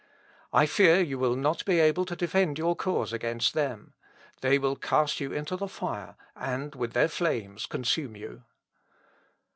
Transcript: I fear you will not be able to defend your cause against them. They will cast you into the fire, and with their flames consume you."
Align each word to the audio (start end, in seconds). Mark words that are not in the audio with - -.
I 0.51 0.65
fear 0.65 0.99
you 0.99 1.19
will 1.19 1.35
not 1.35 1.63
be 1.63 1.79
able 1.79 2.05
to 2.05 2.15
defend 2.15 2.57
your 2.57 2.75
cause 2.75 3.13
against 3.13 3.53
them. 3.53 3.93
They 4.41 4.57
will 4.57 4.75
cast 4.75 5.19
you 5.19 5.31
into 5.31 5.55
the 5.55 5.67
fire, 5.67 6.15
and 6.35 6.73
with 6.73 6.93
their 6.93 7.07
flames 7.07 7.67
consume 7.67 8.15
you." 8.15 8.41